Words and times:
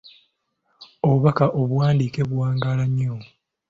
Obubbaka 1.05 1.45
obuwandiike 1.59 2.21
buwangaala 2.29 2.83
nnyo. 2.89 3.13